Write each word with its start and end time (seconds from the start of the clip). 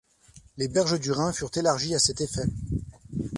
Les 0.57 0.67
berges 0.67 0.99
du 0.99 1.11
Rhin 1.11 1.31
furent 1.31 1.51
élargies 1.57 1.93
à 1.93 1.99
cet 1.99 2.21
effet. 2.21 2.47